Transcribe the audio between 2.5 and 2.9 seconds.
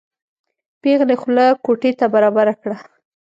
کړه.